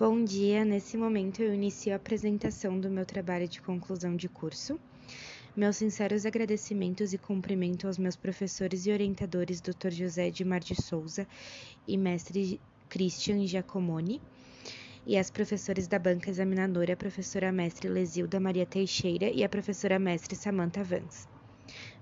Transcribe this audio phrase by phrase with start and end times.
[0.00, 4.80] Bom dia, nesse momento eu inicio a apresentação do meu trabalho de conclusão de curso.
[5.54, 9.90] Meus sinceros agradecimentos e cumprimento aos meus professores e orientadores Dr.
[9.90, 11.28] José Edmar de Souza
[11.86, 12.58] e mestre
[12.88, 14.22] Christian Giacomoni,
[15.06, 19.98] e às professores da banca examinadora, a professora mestre Lesilda Maria Teixeira e a professora
[19.98, 21.28] mestre Samantha Vance.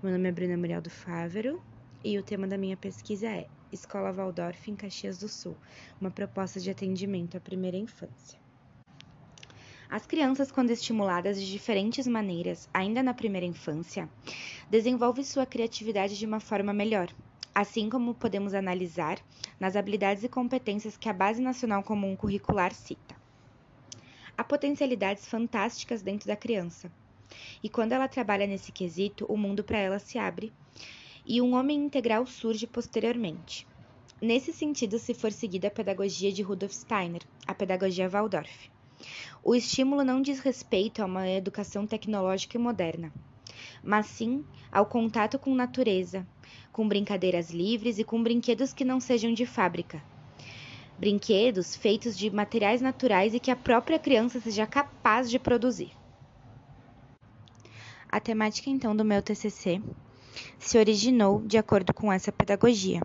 [0.01, 1.61] Meu nome é Bruna Muriel do Fávero
[2.05, 5.57] e o tema da minha pesquisa é Escola Waldorf em Caxias do Sul,
[6.01, 8.39] uma proposta de atendimento à primeira infância.
[9.91, 14.09] As crianças, quando estimuladas de diferentes maneiras, ainda na primeira infância,
[14.71, 17.09] desenvolvem sua criatividade de uma forma melhor,
[17.55, 19.19] assim como podemos analisar
[19.59, 23.17] nas habilidades e competências que a Base Nacional Comum Curricular cita.
[24.37, 26.93] Há potencialidades fantásticas dentro da criança,
[27.63, 30.53] e quando ela trabalha nesse quesito, o mundo para ela se abre
[31.29, 33.67] e um homem integral surge posteriormente.
[34.21, 38.71] Nesse sentido, se for seguida a pedagogia de Rudolf Steiner, a pedagogia Waldorf.
[39.45, 43.13] O estímulo não diz respeito a uma educação tecnológica e moderna,
[43.85, 46.27] mas sim ao contato com natureza,
[46.73, 50.03] com brincadeiras livres e com brinquedos que não sejam de fábrica.
[50.99, 55.93] Brinquedos feitos de materiais naturais e que a própria criança seja capaz de produzir.
[58.11, 59.81] A temática então do meu TCC
[60.59, 63.01] se originou de acordo com essa pedagogia.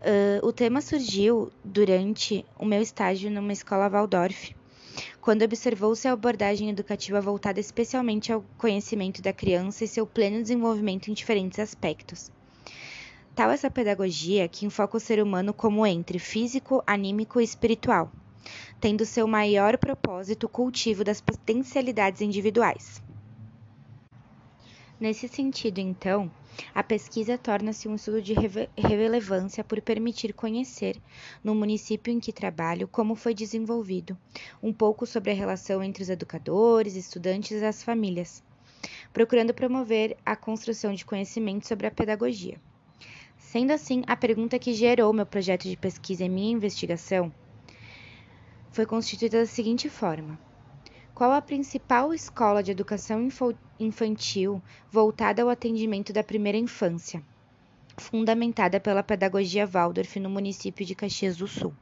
[0.00, 4.52] Uh, o tema surgiu durante o meu estágio numa escola Waldorf,
[5.20, 11.08] quando observou-se a abordagem educativa voltada especialmente ao conhecimento da criança e seu pleno desenvolvimento
[11.08, 12.32] em diferentes aspectos.
[13.34, 18.10] Tal essa pedagogia que enfoca o ser humano como entre físico, anímico e espiritual,
[18.80, 23.00] tendo seu maior propósito o cultivo das potencialidades individuais.
[25.02, 26.30] Nesse sentido, então,
[26.72, 28.34] a pesquisa torna-se um estudo de
[28.76, 30.96] relevância por permitir conhecer,
[31.42, 34.16] no município em que trabalho, como foi desenvolvido,
[34.62, 38.44] um pouco sobre a relação entre os educadores, estudantes e as famílias,
[39.12, 42.60] procurando promover a construção de conhecimento sobre a pedagogia.
[43.36, 47.34] Sendo assim, a pergunta que gerou meu projeto de pesquisa e minha investigação
[48.70, 50.38] foi constituída da seguinte forma:
[51.12, 53.58] qual a principal escola de educação infantil
[54.90, 57.22] voltada ao atendimento da primeira infância,
[57.98, 61.74] fundamentada pela pedagogia Waldorf no município de Caxias do Sul?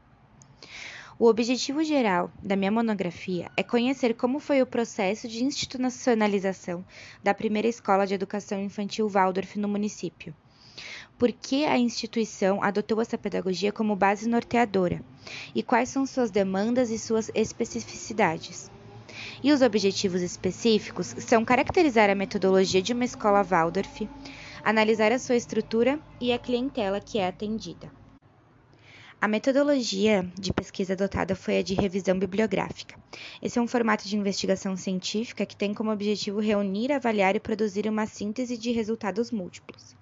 [1.19, 6.83] O objetivo geral da minha monografia é conhecer como foi o processo de institucionalização
[7.23, 10.35] da primeira escola de educação infantil Waldorf no município.
[11.19, 15.05] Por que a instituição adotou essa pedagogia como base norteadora?
[15.55, 18.71] E quais são suas demandas e suas especificidades?
[19.43, 24.07] E os objetivos específicos são caracterizar a metodologia de uma escola Waldorf,
[24.63, 27.91] analisar a sua estrutura e a clientela que é atendida.
[29.19, 32.99] A metodologia de pesquisa adotada foi a de revisão bibliográfica.
[33.43, 37.87] Esse é um formato de investigação científica que tem como objetivo reunir, avaliar e produzir
[37.87, 40.00] uma síntese de resultados múltiplos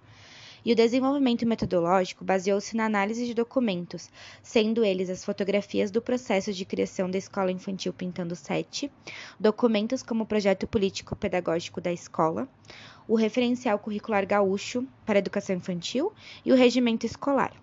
[0.69, 4.11] e o desenvolvimento metodológico baseou-se na análise de documentos,
[4.43, 8.93] sendo eles as fotografias do processo de criação da Escola Infantil Pintando 7,
[9.41, 12.47] documentos como o projeto político-pedagógico da escola,
[13.09, 16.13] o referencial curricular gaúcho para educação infantil
[16.45, 17.55] e o regimento escolar.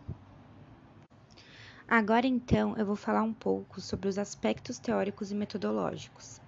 [1.88, 6.42] Agora, então, eu vou falar um pouco sobre os aspectos teóricos e metodológicos.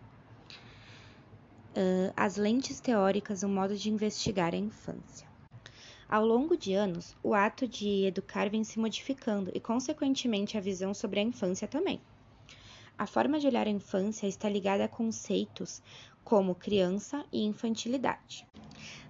[1.75, 5.36] Uh, as lentes teóricas, o modo de investigar a infância.
[6.09, 10.93] Ao longo de anos, o ato de educar vem se modificando e, consequentemente, a visão
[10.93, 11.99] sobre a infância também.
[12.97, 15.83] A forma de olhar a infância está ligada a conceitos
[16.23, 18.47] como criança e infantilidade.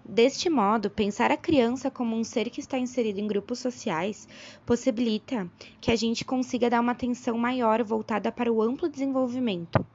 [0.04, 4.28] Deste modo, pensar a criança como um ser que está inserido em grupos sociais
[4.66, 5.48] possibilita
[5.80, 9.86] que a gente consiga dar uma atenção maior voltada para o amplo desenvolvimento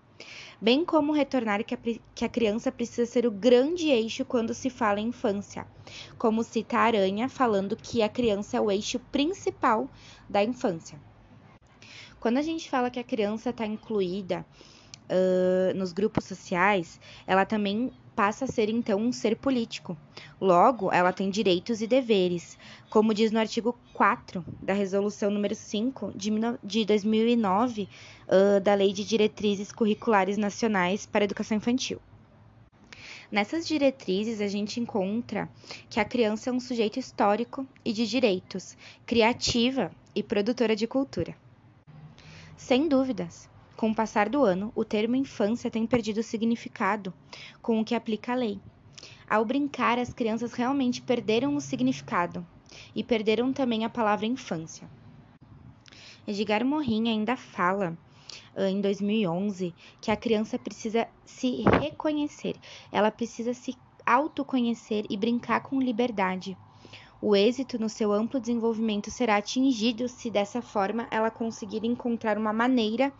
[0.62, 1.78] bem como retornar que a,
[2.14, 5.66] que a criança precisa ser o grande eixo quando se fala em infância,
[6.16, 9.90] como cita a Aranha falando que a criança é o eixo principal
[10.28, 11.00] da infância.
[12.20, 14.46] Quando a gente fala que a criança está incluída
[15.10, 19.96] uh, nos grupos sociais, ela também passa a ser então um ser político.
[20.40, 22.58] Logo, ela tem direitos e deveres,
[22.90, 26.30] como diz no artigo 4 da Resolução número 5 de,
[26.62, 27.88] de 2009
[28.28, 32.00] uh, da Lei de Diretrizes Curriculares Nacionais para a Educação Infantil.
[33.30, 35.48] Nessas diretrizes, a gente encontra
[35.88, 38.76] que a criança é um sujeito histórico e de direitos,
[39.06, 41.34] criativa e produtora de cultura.
[42.58, 43.48] Sem dúvidas,
[43.82, 47.12] com o passar do ano, o termo infância tem perdido significado
[47.60, 48.60] com o que aplica a lei.
[49.28, 52.46] Ao brincar, as crianças realmente perderam o significado
[52.94, 54.88] e perderam também a palavra infância.
[56.28, 57.98] Edgar Morin ainda fala
[58.56, 62.54] em 2011 que a criança precisa se reconhecer,
[62.92, 63.76] ela precisa se
[64.06, 66.56] autoconhecer e brincar com liberdade.
[67.20, 72.52] O êxito no seu amplo desenvolvimento será atingido se dessa forma ela conseguir encontrar uma
[72.52, 73.12] maneira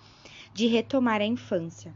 [0.54, 1.94] de retomar a infância.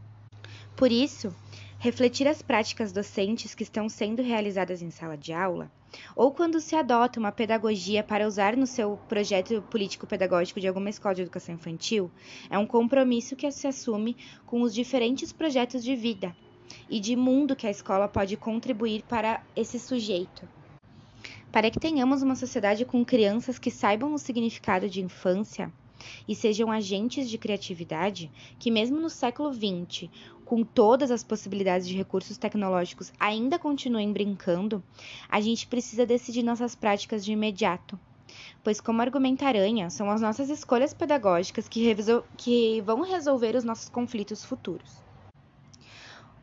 [0.75, 1.33] Por isso,
[1.79, 5.71] refletir as práticas docentes que estão sendo realizadas em sala de aula,
[6.15, 11.15] ou quando se adota uma pedagogia para usar no seu projeto político-pedagógico de alguma escola
[11.15, 12.11] de educação infantil,
[12.49, 16.35] é um compromisso que se assume com os diferentes projetos de vida
[16.89, 20.47] e de mundo que a escola pode contribuir para esse sujeito.
[21.51, 25.71] Para que tenhamos uma sociedade com crianças que saibam o significado de infância
[26.27, 30.09] e sejam agentes de criatividade, que mesmo no século XX,
[30.45, 34.81] com todas as possibilidades de recursos tecnológicos, ainda continuem brincando,
[35.27, 37.99] a gente precisa decidir nossas práticas de imediato.
[38.63, 41.95] Pois, como argumenta Aranha, são as nossas escolhas pedagógicas que,
[42.37, 45.03] que vão resolver os nossos conflitos futuros.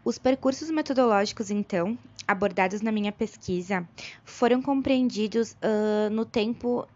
[0.04, 3.88] Os percursos metodológicos, então, abordados na minha pesquisa,
[4.22, 6.86] foram compreendidos uh, no tempo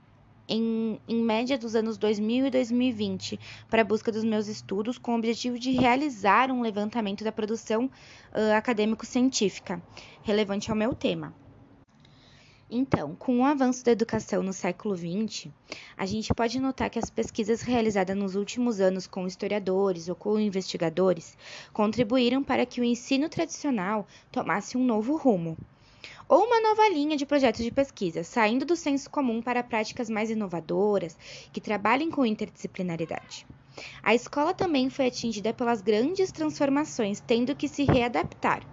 [0.49, 5.13] em, em, média dos anos 2000 e 2020 para a busca dos meus estudos com
[5.13, 9.83] o objetivo de realizar um levantamento da produção uh, acadêmico-científica
[10.23, 11.35] relevante ao meu tema.
[12.71, 15.51] Então, com o avanço da educação no século XX,
[15.97, 20.39] a gente pode notar que as pesquisas realizadas nos últimos anos com historiadores ou com
[20.39, 21.35] investigadores
[21.73, 25.57] contribuíram para que o ensino tradicional tomasse um novo rumo,
[26.29, 30.31] ou uma nova linha de projetos de pesquisa, saindo do senso comum para práticas mais
[30.31, 31.17] inovadoras
[31.53, 33.47] que trabalhem com interdisciplinaridade.
[34.03, 38.67] A escola também foi atingida pelas grandes transformações, tendo que se readaptar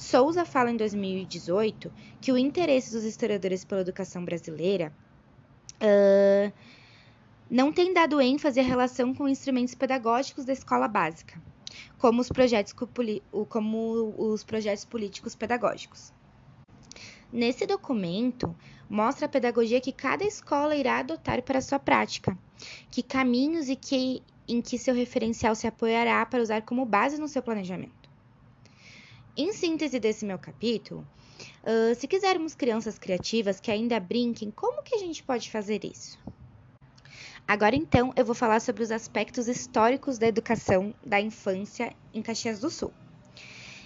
[0.00, 1.92] Souza fala em 2018
[2.22, 4.90] que o interesse dos historiadores pela educação brasileira
[5.76, 6.50] uh,
[7.50, 11.38] não tem dado ênfase à relação com instrumentos pedagógicos da escola básica,
[11.98, 12.72] como os projetos,
[13.50, 16.14] como os projetos políticos pedagógicos.
[17.32, 18.56] Nesse documento,
[18.88, 22.36] mostra a pedagogia que cada escola irá adotar para sua prática,
[22.90, 27.28] que caminhos e que, em que seu referencial se apoiará para usar como base no
[27.28, 28.10] seu planejamento.
[29.36, 31.06] Em síntese desse meu capítulo,
[31.62, 36.18] uh, se quisermos crianças criativas que ainda brinquem, como que a gente pode fazer isso?
[37.46, 42.58] Agora então eu vou falar sobre os aspectos históricos da educação da infância em Caxias
[42.58, 42.92] do Sul.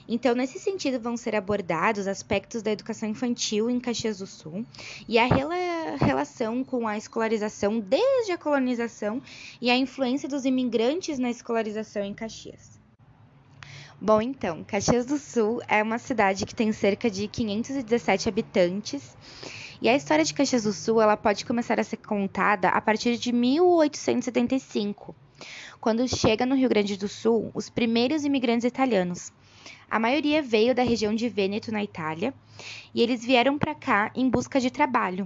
[0.07, 4.65] Então, nesse sentido, vão ser abordados aspectos da educação infantil em Caxias do Sul
[5.09, 5.55] e a rela
[5.97, 9.23] relação com a escolarização desde a colonização
[9.61, 12.79] e a influência dos imigrantes na escolarização em Caxias.
[14.01, 19.17] Bom, então, Caxias do Sul é uma cidade que tem cerca de 517 habitantes.
[19.81, 23.17] E a história de Caxias do Sul ela pode começar a ser contada a partir
[23.17, 25.15] de 1875,
[25.81, 29.33] quando chega no Rio Grande do Sul os primeiros imigrantes italianos.
[29.95, 32.35] A maioria veio da região de Vêneto, na Itália,
[32.93, 35.25] e eles vieram para cá em busca de trabalho.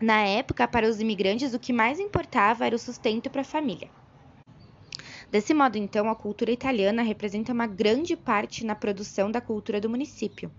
[0.00, 3.90] Na época, para os imigrantes, o que mais importava era o sustento para a família.
[5.30, 9.90] Desse modo, então, a cultura italiana representa uma grande parte na produção da cultura do
[9.90, 10.50] município,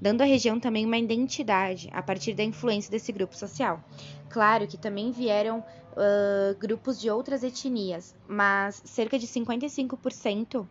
[0.00, 3.82] dando à região também uma identidade a partir da influência desse grupo social.
[4.28, 10.68] Claro que também vieram uh, grupos de outras etnias, mas cerca de 55%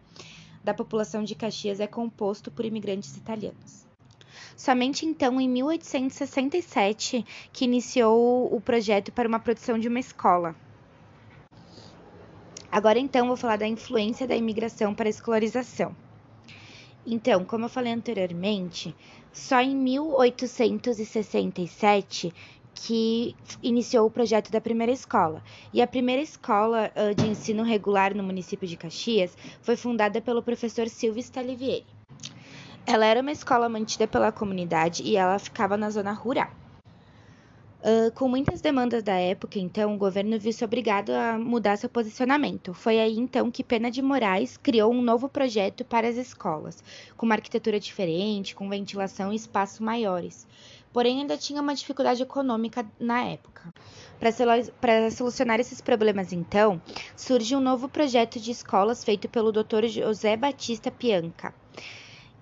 [0.64, 3.86] da população de Caxias é composto por imigrantes italianos.
[4.56, 10.56] Somente então, em 1867, que iniciou o projeto para uma produção de uma escola,
[12.74, 15.96] Agora então vou falar da influência da imigração para a escolarização.
[17.06, 18.96] Então, como eu falei anteriormente,
[19.32, 22.34] só em 1867
[22.74, 25.44] que iniciou o projeto da primeira escola.
[25.74, 30.44] E a primeira escola uh, de ensino regular no município de Caxias foi fundada pelo
[30.44, 31.86] professor Silvio Stalivieri.
[32.86, 36.50] Ela era uma escola mantida pela comunidade e ela ficava na zona rural.
[37.84, 42.74] Uh, com muitas demandas da época, então, o governo viu-se obrigado a mudar seu posicionamento.
[42.74, 46.82] Foi aí, então, que Pena de Moraes criou um novo projeto para as escolas,
[47.18, 50.48] com uma arquitetura diferente, com ventilação e espaços maiores.
[50.94, 53.74] Porém, ainda tinha uma dificuldade econômica na época.
[54.80, 56.80] Para solucionar esses problemas, então,
[57.18, 59.88] surge um novo projeto de escolas feito pelo Dr.
[59.88, 61.54] José Batista Pianca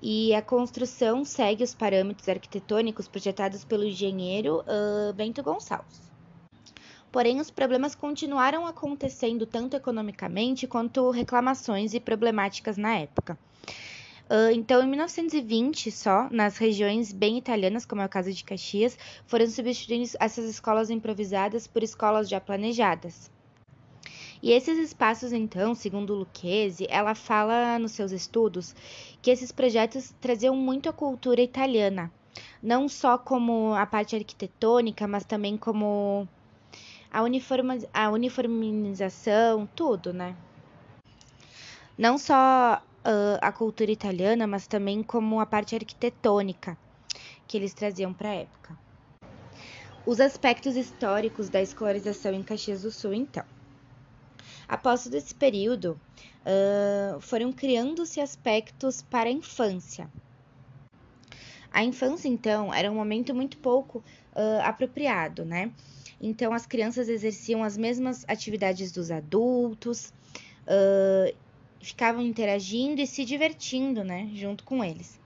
[0.02, 6.12] e a construção segue os parâmetros arquitetônicos projetados pelo engenheiro uh, Bento Gonçalves.
[7.12, 13.38] Porém, os problemas continuaram acontecendo tanto economicamente quanto reclamações e problemáticas na época.
[14.32, 18.98] Uh, então, em 1920, só, nas regiões bem italianas, como é o caso de Caxias,
[19.28, 23.30] foram substituídas essas escolas improvisadas por escolas já planejadas.
[24.42, 28.74] E esses espaços, então, segundo Lucchese, ela fala nos seus estudos
[29.22, 32.10] que esses projetos traziam muito a cultura italiana,
[32.64, 36.26] não só como a parte arquitetônica, mas também como
[37.12, 40.38] a, uniforma, a uniformização, tudo, né?
[41.98, 46.78] Não só uh, a cultura italiana, mas também como a parte arquitetônica
[47.48, 48.78] que eles traziam para a época.
[50.06, 53.44] Os aspectos históricos da escolarização em Caxias do Sul, então.
[54.68, 56.00] Após todo esse período,
[56.42, 60.10] uh, foram criando-se aspectos para a infância.
[61.72, 65.72] A infância, então, era um momento muito pouco uh, apropriado, né?
[66.20, 70.14] Então, as crianças exerciam as mesmas atividades dos adultos,
[70.68, 71.36] uh,
[71.82, 75.20] ficavam interagindo e se divertindo, né, junto com eles.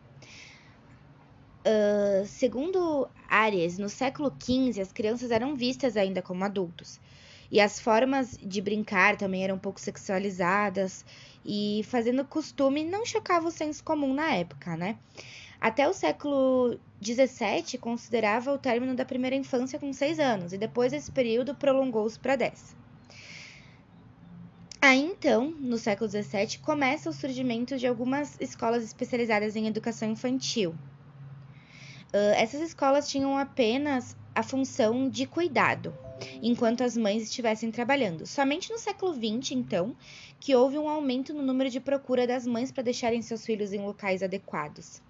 [1.68, 7.00] Uh, segundo Ares, no século XV, as crianças eram vistas ainda como adultos.
[7.52, 11.06] E as formas de brincar também eram um pouco sexualizadas
[11.44, 14.98] e fazendo costume não chocava o senso comum na época, né?
[15.60, 20.94] Até o século XVII considerava o término da primeira infância com seis anos e depois
[20.94, 22.76] esse período prolongou-se para dez.
[24.88, 30.76] Aí então, no século XVII, começa o surgimento de algumas escolas especializadas em educação infantil.
[32.14, 35.92] Uh, essas escolas tinham apenas a função de cuidado,
[36.40, 38.28] enquanto as mães estivessem trabalhando.
[38.28, 39.96] Somente no século XX, então,
[40.40, 43.80] que houve um aumento no número de procura das mães para deixarem seus filhos em
[43.80, 45.02] locais adequados.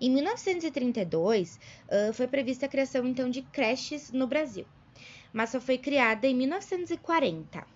[0.00, 4.66] Em 1932, uh, foi prevista a criação então de creches no Brasil,
[5.32, 7.75] mas só foi criada em 1940.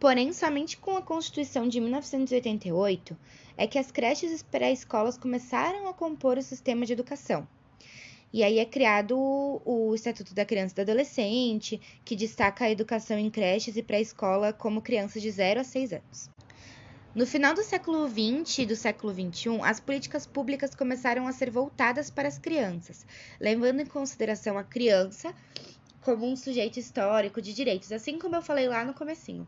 [0.00, 3.16] Porém, somente com a Constituição de 1988
[3.56, 7.48] é que as creches pré-escolas começaram a compor o sistema de educação.
[8.32, 13.18] E aí é criado o, Estatuto da Criança e do Adolescente, que destaca a educação
[13.18, 16.30] em creches e pré-escola como crianças de 0 a 6 anos.
[17.12, 21.50] No final do século XX e do século XXI, as políticas públicas começaram a ser
[21.50, 23.04] voltadas para as crianças,
[23.40, 25.34] levando em consideração a criança
[26.02, 29.44] como um sujeito histórico de direitos, assim como eu falei lá no comecinho.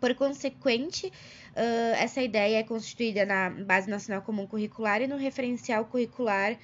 [0.00, 5.84] Por consequente, uh, essa ideia é constituída na Base Nacional Comum Curricular e no Referencial
[5.86, 6.56] Curricular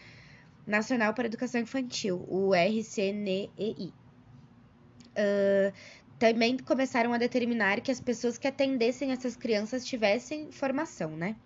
[0.67, 3.93] Nacional para Educação Infantil, o RCNEI.
[5.17, 5.73] Uh,
[6.19, 11.37] também começaram a determinar que as pessoas que atendessem essas crianças tivessem formação, né?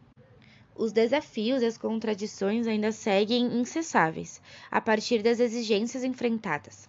[0.76, 4.40] Os desafios e as contradições ainda seguem incessáveis,
[4.70, 6.88] a partir das exigências enfrentadas.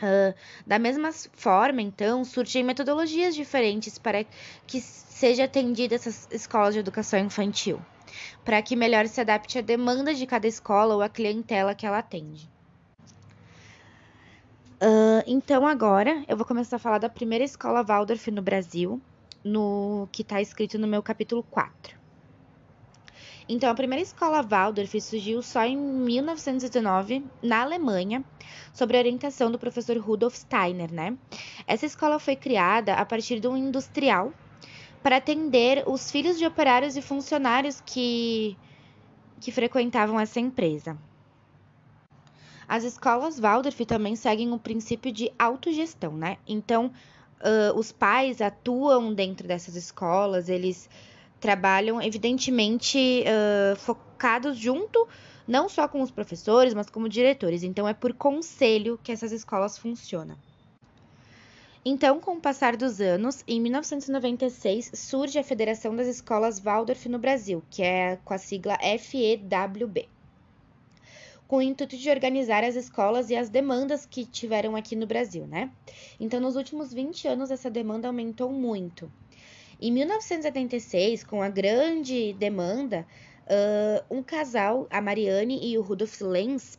[0.00, 0.34] Uh,
[0.66, 4.24] da mesma forma, então, surgem metodologias diferentes para
[4.66, 7.80] que seja atendida essas escolas de educação infantil
[8.44, 11.98] para que melhor se adapte à demanda de cada escola ou à clientela que ela
[11.98, 12.48] atende.
[14.82, 19.00] Uh, então, agora eu vou começar a falar da primeira escola Waldorf no Brasil,
[19.44, 21.99] no que está escrito no meu capítulo 4.
[23.52, 28.24] Então, a primeira escola Waldorf surgiu só em 1919, na Alemanha,
[28.72, 31.18] sob a orientação do professor Rudolf Steiner, né?
[31.66, 34.32] Essa escola foi criada a partir de um industrial
[35.02, 38.56] para atender os filhos de operários e funcionários que,
[39.40, 40.96] que frequentavam essa empresa.
[42.68, 46.38] As escolas Waldorf também seguem o princípio de autogestão, né?
[46.46, 46.92] Então,
[47.40, 50.88] uh, os pais atuam dentro dessas escolas, eles
[51.40, 55.08] trabalham, evidentemente, uh, focados junto,
[55.48, 57.62] não só com os professores, mas como diretores.
[57.62, 60.36] Então, é por conselho que essas escolas funcionam.
[61.82, 67.18] Então, com o passar dos anos, em 1996 surge a Federação das Escolas Waldorf no
[67.18, 70.06] Brasil, que é com a sigla FEWB,
[71.48, 75.46] com o intuito de organizar as escolas e as demandas que tiveram aqui no Brasil,
[75.46, 75.70] né?
[76.20, 79.10] Então, nos últimos 20 anos, essa demanda aumentou muito.
[79.82, 83.06] Em 1976, com a grande demanda,
[83.46, 86.78] uh, um casal, a Mariane e o Rudolf Lenz,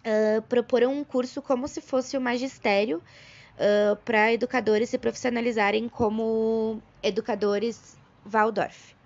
[0.00, 6.82] uh, proporam um curso como se fosse o magistério uh, para educadores se profissionalizarem como
[7.04, 7.96] educadores
[8.26, 8.97] Waldorf.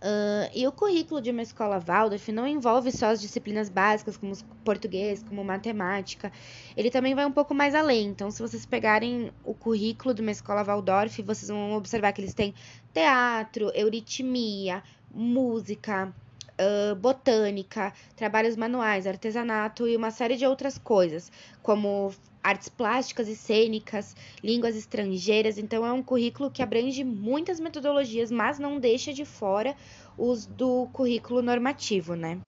[0.00, 4.34] Uh, e o currículo de uma escola Waldorf não envolve só as disciplinas básicas, como
[4.64, 6.32] português, como matemática.
[6.74, 8.06] Ele também vai um pouco mais além.
[8.06, 12.32] Então, se vocês pegarem o currículo de uma escola Waldorf, vocês vão observar que eles
[12.32, 12.54] têm
[12.94, 16.14] teatro, euritmia, música,
[16.60, 21.30] uh, botânica, trabalhos manuais, artesanato e uma série de outras coisas,
[21.62, 22.10] como
[22.42, 25.58] artes plásticas e cênicas, línguas estrangeiras.
[25.58, 29.76] Então, é um currículo que abrange muitas metodologias, mas não deixa de fora
[30.16, 32.38] os do currículo normativo, né?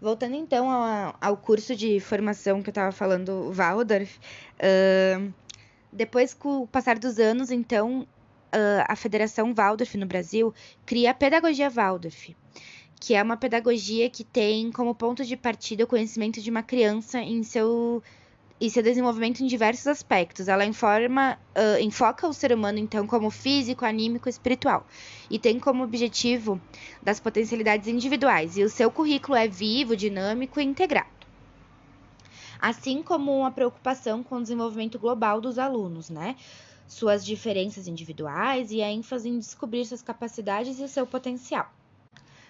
[0.00, 4.18] Voltando então ao, ao, curso de formação que eu estava falando, Waldorf,
[4.56, 5.32] uh,
[5.92, 10.54] depois com o passar dos anos, então, uh, a Federação Waldorf no Brasil
[10.86, 12.34] cria a Pedagogia Waldorf,
[12.98, 17.18] que é uma pedagogia que tem como ponto de partida o conhecimento de uma criança
[17.18, 18.02] em seu
[18.60, 20.46] e seu desenvolvimento em diversos aspectos.
[20.46, 24.86] Ela informa, uh, enfoca o ser humano, então, como físico, anímico e espiritual.
[25.30, 26.60] E tem como objetivo
[27.02, 28.58] das potencialidades individuais.
[28.58, 31.08] E o seu currículo é vivo, dinâmico e integrado.
[32.60, 36.36] Assim como uma preocupação com o desenvolvimento global dos alunos, né?
[36.86, 41.72] Suas diferenças individuais e a ênfase em descobrir suas capacidades e seu potencial.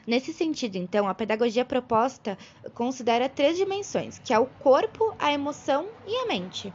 [0.07, 2.37] Nesse sentido, então, a pedagogia proposta
[2.75, 6.73] considera três dimensões, que é o corpo, a emoção e a mente.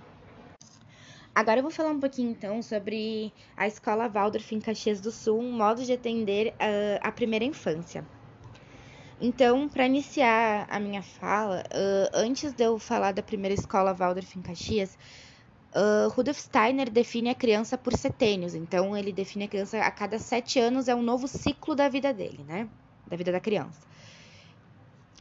[1.33, 5.39] Agora eu vou falar um pouquinho então sobre a escola Waldorf em Caxias do Sul,
[5.39, 8.07] um modo de atender uh, a primeira infância.
[9.19, 14.37] Então, para iniciar a minha fala, uh, antes de eu falar da primeira escola Waldorf
[14.37, 14.97] em Caxias,
[15.75, 18.55] uh, Rudolf Steiner define a criança por setênios.
[18.55, 22.13] Então, ele define a criança a cada sete anos é um novo ciclo da vida
[22.13, 22.69] dele, né?
[23.07, 23.81] Da vida da criança.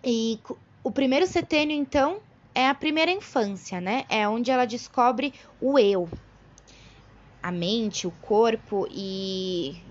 [0.02, 0.38] E
[0.82, 2.20] o primeiro setênio, então,
[2.54, 4.04] é a primeira infância, né?
[4.08, 6.08] É onde ela descobre o eu,
[7.42, 9.82] a mente, o corpo e.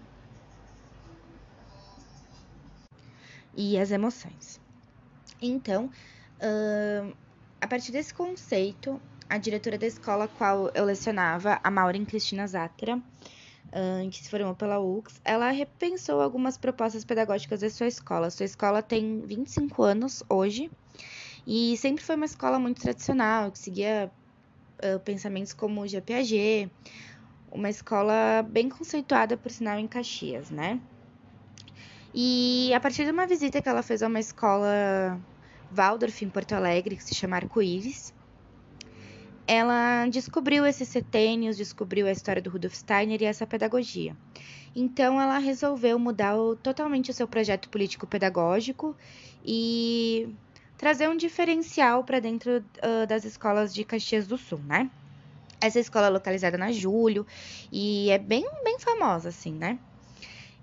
[3.55, 4.59] e as emoções.
[5.41, 5.91] Então,
[6.39, 7.13] uh,
[7.61, 12.47] a partir desse conceito, a diretora da escola a qual eu lecionava, a Maureen Cristina
[13.73, 18.29] Zátera, que se formou pela UX, ela repensou algumas propostas pedagógicas da sua escola.
[18.29, 20.69] Sua escola tem 25 anos hoje
[21.45, 24.11] e sempre foi uma escola muito tradicional, que seguia
[24.79, 26.71] uh, pensamentos como o GPAG,
[27.51, 30.79] uma escola bem conceituada, por sinal, em Caxias, né?
[32.13, 35.19] E a partir de uma visita que ela fez a uma escola
[35.75, 38.13] Waldorf em Porto Alegre, que se chama Arco-Íris,
[39.47, 44.15] ela descobriu esses setênios, descobriu a história do Rudolf Steiner e essa pedagogia.
[44.75, 48.95] Então, ela resolveu mudar o, totalmente o seu projeto político-pedagógico
[49.45, 50.33] e
[50.77, 54.89] trazer um diferencial para dentro uh, das escolas de Caxias do Sul, né?
[55.61, 57.25] Essa escola é localizada na Júlio
[57.71, 59.77] e é bem, bem famosa, assim, né?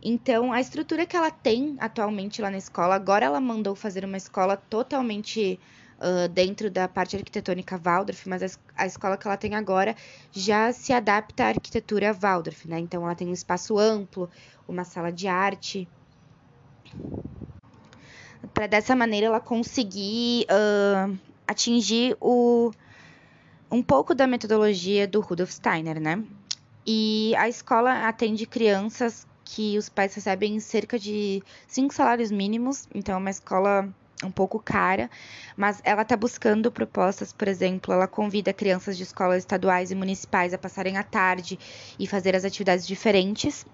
[0.02, 4.16] Então, a estrutura que ela tem atualmente lá na escola, agora ela mandou fazer uma
[4.16, 5.60] escola totalmente
[6.00, 9.94] uh, dentro da parte arquitetônica Waldorf, mas a, a, escola que ela tem agora
[10.32, 12.78] já se adapta à arquitetura Waldorf, né?
[12.78, 14.28] Então ela tem um espaço amplo,
[14.66, 15.86] uma sala de arte.
[18.54, 22.72] Para dessa maneira ela conseguir uh, atingir o,
[23.70, 26.24] um pouco da metodologia do Rudolf Steiner, né?
[26.86, 33.16] E a escola atende crianças que os pais recebem cerca de cinco salários mínimos, então
[33.16, 33.92] é uma escola
[34.24, 35.10] um pouco cara,
[35.56, 40.52] mas ela está buscando propostas, por exemplo, ela convida crianças de escolas estaduais e municipais
[40.52, 41.58] a passarem a tarde
[41.98, 43.66] e fazer as atividades diferentes,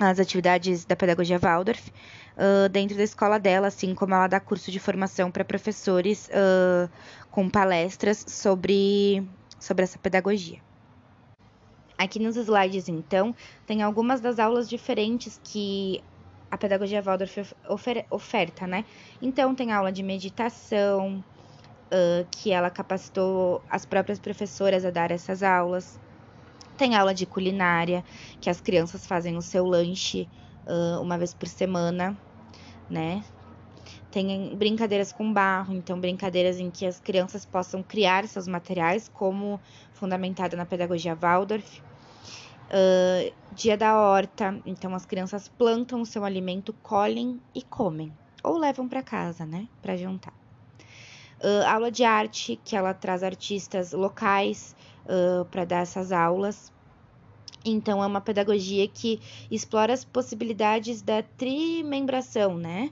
[0.00, 4.70] as atividades da pedagogia Waldorf, uh, dentro da escola dela, assim como ela dá curso
[4.70, 6.90] de formação para professores uh,
[7.30, 9.22] com palestras sobre,
[9.58, 10.58] sobre essa pedagogia.
[11.98, 16.02] Aqui nos slides, então, tem algumas das aulas diferentes que
[16.50, 18.84] a pedagogia Waldorf ofer oferta, né?
[19.22, 21.22] Então, tem aula de meditação,
[21.90, 25.98] uh, que ela capacitou as próprias professoras a dar essas aulas.
[26.76, 28.02] Tem aula de culinária,
[28.40, 30.28] que as crianças fazem o seu lanche
[30.66, 32.16] uh, uma vez por semana,
[32.88, 33.22] né?
[34.10, 39.60] Tem brincadeiras com barro, então brincadeiras em que as crianças possam criar seus materiais, como
[39.92, 41.80] fundamentada na pedagogia Waldorf.
[42.70, 48.12] Uh, dia da horta, então as crianças plantam o seu alimento, colhem e comem,
[48.44, 50.32] ou levam para casa, né, para jantar.
[51.40, 56.72] Uh, aula de arte, que ela traz artistas locais uh, para dar essas aulas.
[57.64, 62.90] Então, é uma pedagogia que explora as possibilidades da trimembração, né?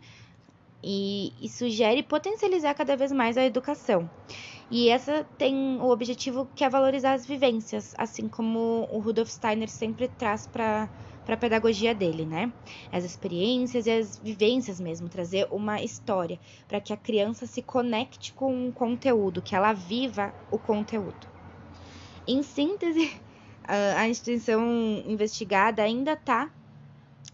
[0.82, 4.10] E, e sugere potencializar cada vez mais a educação.
[4.70, 9.68] E essa tem o objetivo que é valorizar as vivências, assim como o Rudolf Steiner
[9.68, 10.88] sempre traz para
[11.28, 12.50] para a pedagogia dele, né?
[12.90, 18.32] As experiências e as vivências mesmo, trazer uma história para que a criança se conecte
[18.32, 21.26] com o conteúdo, que ela viva o conteúdo.
[22.26, 23.14] Em síntese,
[23.62, 24.62] a instituição
[25.06, 26.50] investigada ainda está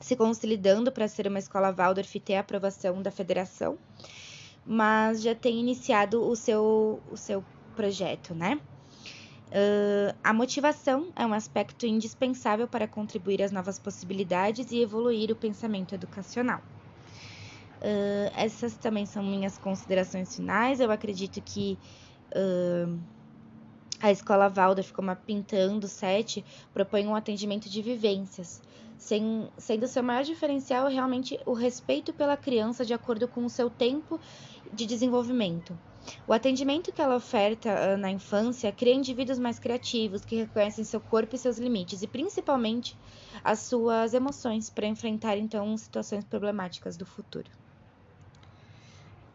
[0.01, 3.79] se consolidando para ser uma escola Waldorf e ter a aprovação da federação
[4.66, 7.44] mas já tem iniciado o seu, o seu
[7.77, 8.61] projeto, né?
[9.48, 15.37] Uh, a motivação é um aspecto indispensável para contribuir às novas possibilidades e evoluir o
[15.37, 16.61] pensamento educacional.
[17.77, 20.81] Uh, essas também são minhas considerações finais.
[20.81, 21.79] Eu acredito que
[22.35, 23.00] uh,
[24.05, 28.61] a escola Waldorf, como a Pintando 7, propõe um atendimento de vivências,
[28.99, 33.71] sem, sendo seu maior diferencial realmente o respeito pela criança de acordo com o seu
[33.71, 34.21] tempo
[34.71, 35.75] de desenvolvimento.
[36.29, 41.01] O atendimento que ela oferta uh, na infância cria indivíduos mais criativos, que reconhecem seu
[41.01, 42.95] corpo e seus limites, e principalmente
[43.43, 47.51] as suas emoções, para enfrentar então situações problemáticas do futuro.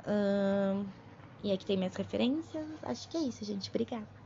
[0.02, 0.86] Uh,
[1.44, 2.68] e aqui tem minhas referências.
[2.84, 3.68] Acho que é isso, gente.
[3.70, 4.19] Obrigada.